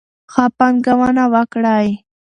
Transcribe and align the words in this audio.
ښه 0.31 0.45
پانګونه 0.57 1.23
وکړئ. 1.33 1.87